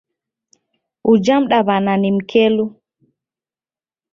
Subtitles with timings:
[1.11, 2.65] Uja mdaw'ana ni mkelu!